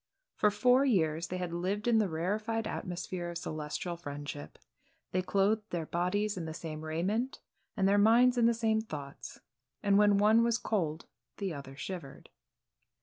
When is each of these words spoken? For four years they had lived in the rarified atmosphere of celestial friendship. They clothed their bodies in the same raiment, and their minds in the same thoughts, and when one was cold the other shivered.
For 0.33 0.49
four 0.49 0.83
years 0.83 1.27
they 1.27 1.37
had 1.37 1.53
lived 1.53 1.87
in 1.87 1.99
the 1.99 2.09
rarified 2.09 2.65
atmosphere 2.65 3.29
of 3.29 3.37
celestial 3.37 3.97
friendship. 3.97 4.57
They 5.11 5.21
clothed 5.21 5.69
their 5.69 5.85
bodies 5.85 6.37
in 6.37 6.45
the 6.45 6.55
same 6.55 6.81
raiment, 6.83 7.39
and 7.77 7.87
their 7.87 7.99
minds 7.99 8.35
in 8.35 8.47
the 8.47 8.55
same 8.55 8.81
thoughts, 8.81 9.41
and 9.83 9.99
when 9.99 10.17
one 10.17 10.43
was 10.43 10.57
cold 10.57 11.05
the 11.37 11.53
other 11.53 11.75
shivered. 11.75 12.29